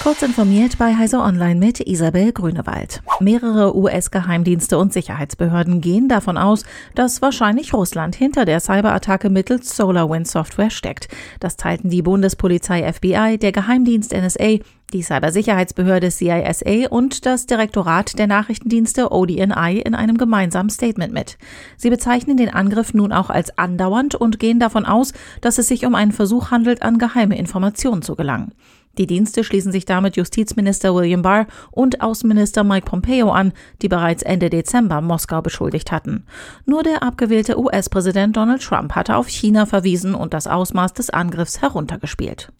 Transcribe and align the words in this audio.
Kurz 0.00 0.22
informiert 0.22 0.78
bei 0.78 0.96
Heise 0.96 1.18
Online 1.18 1.58
mit 1.58 1.80
Isabel 1.80 2.32
Grünewald. 2.32 3.02
Mehrere 3.18 3.76
US-Geheimdienste 3.76 4.78
und 4.78 4.92
Sicherheitsbehörden 4.92 5.80
gehen 5.80 6.08
davon 6.08 6.38
aus, 6.38 6.64
dass 6.94 7.20
wahrscheinlich 7.20 7.74
Russland 7.74 8.14
hinter 8.14 8.44
der 8.44 8.60
Cyberattacke 8.60 9.28
mittels 9.28 9.76
SolarWinds 9.76 10.30
Software 10.30 10.70
steckt. 10.70 11.08
Das 11.40 11.56
teilten 11.56 11.90
die 11.90 12.02
Bundespolizei 12.02 12.90
FBI, 12.90 13.38
der 13.38 13.50
Geheimdienst 13.50 14.14
NSA, 14.14 14.58
die 14.92 15.02
Cybersicherheitsbehörde 15.02 16.12
CISA 16.12 16.88
und 16.88 17.26
das 17.26 17.46
Direktorat 17.46 18.18
der 18.20 18.28
Nachrichtendienste 18.28 19.10
ODNI 19.10 19.82
in 19.84 19.94
einem 19.96 20.16
gemeinsamen 20.16 20.70
Statement 20.70 21.12
mit. 21.12 21.38
Sie 21.76 21.90
bezeichnen 21.90 22.36
den 22.36 22.50
Angriff 22.50 22.94
nun 22.94 23.12
auch 23.12 23.30
als 23.30 23.58
andauernd 23.58 24.14
und 24.14 24.38
gehen 24.38 24.60
davon 24.60 24.86
aus, 24.86 25.12
dass 25.40 25.58
es 25.58 25.66
sich 25.66 25.84
um 25.84 25.96
einen 25.96 26.12
Versuch 26.12 26.52
handelt, 26.52 26.82
an 26.82 26.98
geheime 26.98 27.36
Informationen 27.36 28.02
zu 28.02 28.14
gelangen. 28.14 28.52
Die 28.98 29.06
Dienste 29.06 29.44
schließen 29.44 29.72
sich 29.72 29.84
damit 29.84 30.16
Justizminister 30.16 30.94
William 30.94 31.22
Barr 31.22 31.46
und 31.70 32.00
Außenminister 32.00 32.64
Mike 32.64 32.86
Pompeo 32.86 33.30
an, 33.30 33.52
die 33.80 33.88
bereits 33.88 34.24
Ende 34.24 34.50
Dezember 34.50 35.00
Moskau 35.00 35.40
beschuldigt 35.40 35.92
hatten. 35.92 36.24
Nur 36.66 36.82
der 36.82 37.02
abgewählte 37.02 37.58
US-Präsident 37.58 38.36
Donald 38.36 38.62
Trump 38.62 38.94
hatte 38.94 39.16
auf 39.16 39.28
China 39.28 39.66
verwiesen 39.66 40.14
und 40.14 40.34
das 40.34 40.48
Ausmaß 40.48 40.94
des 40.94 41.10
Angriffs 41.10 41.62
heruntergespielt. 41.62 42.52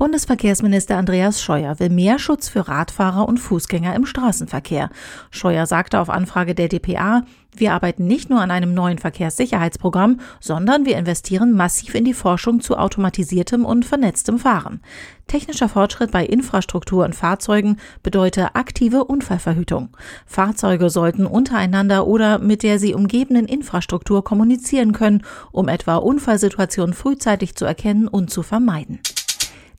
Bundesverkehrsminister 0.00 0.96
Andreas 0.96 1.42
Scheuer 1.42 1.78
will 1.78 1.90
mehr 1.90 2.18
Schutz 2.18 2.48
für 2.48 2.68
Radfahrer 2.68 3.28
und 3.28 3.36
Fußgänger 3.36 3.94
im 3.94 4.06
Straßenverkehr. 4.06 4.88
Scheuer 5.30 5.66
sagte 5.66 6.00
auf 6.00 6.08
Anfrage 6.08 6.54
der 6.54 6.68
DPA, 6.68 7.24
wir 7.54 7.74
arbeiten 7.74 8.06
nicht 8.06 8.30
nur 8.30 8.40
an 8.40 8.50
einem 8.50 8.72
neuen 8.72 8.96
Verkehrssicherheitsprogramm, 8.96 10.20
sondern 10.40 10.86
wir 10.86 10.96
investieren 10.96 11.52
massiv 11.52 11.94
in 11.94 12.06
die 12.06 12.14
Forschung 12.14 12.60
zu 12.62 12.78
automatisiertem 12.78 13.66
und 13.66 13.84
vernetztem 13.84 14.38
Fahren. 14.38 14.80
Technischer 15.26 15.68
Fortschritt 15.68 16.12
bei 16.12 16.24
Infrastruktur 16.24 17.04
und 17.04 17.14
Fahrzeugen 17.14 17.76
bedeutet 18.02 18.52
aktive 18.54 19.04
Unfallverhütung. 19.04 19.94
Fahrzeuge 20.24 20.88
sollten 20.88 21.26
untereinander 21.26 22.06
oder 22.06 22.38
mit 22.38 22.62
der 22.62 22.78
sie 22.78 22.94
umgebenden 22.94 23.44
Infrastruktur 23.44 24.24
kommunizieren 24.24 24.92
können, 24.92 25.24
um 25.52 25.68
etwa 25.68 25.96
Unfallsituationen 25.96 26.94
frühzeitig 26.94 27.54
zu 27.54 27.66
erkennen 27.66 28.08
und 28.08 28.30
zu 28.30 28.42
vermeiden. 28.42 29.00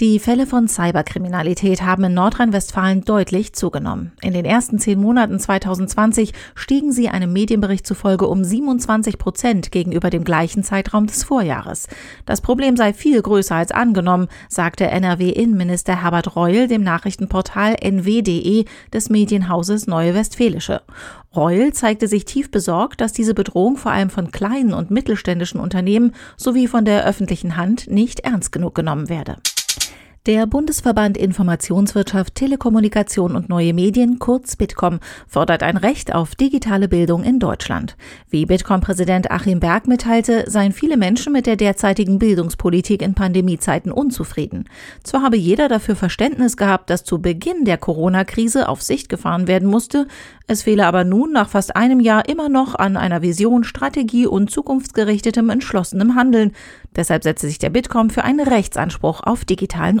Die 0.00 0.20
Fälle 0.20 0.46
von 0.46 0.68
Cyberkriminalität 0.68 1.82
haben 1.82 2.04
in 2.04 2.14
Nordrhein-Westfalen 2.14 3.00
deutlich 3.00 3.52
zugenommen. 3.52 4.12
In 4.22 4.32
den 4.32 4.44
ersten 4.44 4.78
zehn 4.78 5.00
Monaten 5.00 5.40
2020 5.40 6.32
stiegen 6.54 6.92
sie 6.92 7.08
einem 7.08 7.32
Medienbericht 7.32 7.84
zufolge 7.84 8.28
um 8.28 8.44
27 8.44 9.18
Prozent 9.18 9.72
gegenüber 9.72 10.08
dem 10.10 10.22
gleichen 10.22 10.62
Zeitraum 10.62 11.08
des 11.08 11.24
Vorjahres. 11.24 11.88
Das 12.26 12.40
Problem 12.40 12.76
sei 12.76 12.92
viel 12.92 13.20
größer 13.20 13.56
als 13.56 13.72
angenommen, 13.72 14.28
sagte 14.48 14.86
NRW-Innenminister 14.86 16.00
Herbert 16.00 16.36
Reul 16.36 16.68
dem 16.68 16.84
Nachrichtenportal 16.84 17.74
nw.de 17.82 18.66
des 18.92 19.10
Medienhauses 19.10 19.88
Neue 19.88 20.14
Westfälische. 20.14 20.82
Reul 21.34 21.72
zeigte 21.72 22.06
sich 22.06 22.24
tief 22.24 22.52
besorgt, 22.52 23.00
dass 23.00 23.12
diese 23.12 23.34
Bedrohung 23.34 23.76
vor 23.76 23.90
allem 23.90 24.10
von 24.10 24.30
kleinen 24.30 24.74
und 24.74 24.92
mittelständischen 24.92 25.58
Unternehmen 25.58 26.12
sowie 26.36 26.68
von 26.68 26.84
der 26.84 27.04
öffentlichen 27.04 27.56
Hand 27.56 27.90
nicht 27.90 28.20
ernst 28.20 28.52
genug 28.52 28.76
genommen 28.76 29.08
werde. 29.08 29.38
Der 30.28 30.46
Bundesverband 30.46 31.16
Informationswirtschaft, 31.16 32.34
Telekommunikation 32.34 33.34
und 33.34 33.48
neue 33.48 33.72
Medien, 33.72 34.18
kurz 34.18 34.56
Bitkom, 34.56 35.00
fordert 35.26 35.62
ein 35.62 35.78
Recht 35.78 36.14
auf 36.14 36.34
digitale 36.34 36.86
Bildung 36.86 37.24
in 37.24 37.38
Deutschland. 37.38 37.96
Wie 38.28 38.44
Bitkom-Präsident 38.44 39.30
Achim 39.30 39.58
Berg 39.58 39.88
mitteilte, 39.88 40.44
seien 40.46 40.72
viele 40.72 40.98
Menschen 40.98 41.32
mit 41.32 41.46
der 41.46 41.56
derzeitigen 41.56 42.18
Bildungspolitik 42.18 43.00
in 43.00 43.14
Pandemiezeiten 43.14 43.90
unzufrieden. 43.90 44.68
Zwar 45.02 45.22
habe 45.22 45.38
jeder 45.38 45.66
dafür 45.66 45.96
Verständnis 45.96 46.58
gehabt, 46.58 46.90
dass 46.90 47.04
zu 47.04 47.22
Beginn 47.22 47.64
der 47.64 47.78
Corona-Krise 47.78 48.68
auf 48.68 48.82
Sicht 48.82 49.08
gefahren 49.08 49.48
werden 49.48 49.70
musste, 49.70 50.08
es 50.50 50.62
fehle 50.62 50.86
aber 50.86 51.04
nun 51.04 51.32
nach 51.32 51.50
fast 51.50 51.76
einem 51.76 52.00
Jahr 52.00 52.26
immer 52.26 52.48
noch 52.48 52.74
an 52.74 52.96
einer 52.96 53.20
Vision, 53.20 53.64
Strategie 53.64 54.26
und 54.26 54.50
zukunftsgerichtetem 54.50 55.50
entschlossenem 55.50 56.14
Handeln. 56.14 56.52
Deshalb 56.96 57.22
setze 57.22 57.46
sich 57.48 57.58
der 57.58 57.68
Bitkom 57.68 58.08
für 58.08 58.24
einen 58.24 58.48
Rechtsanspruch 58.48 59.20
auf 59.22 59.44
digitalen 59.44 60.00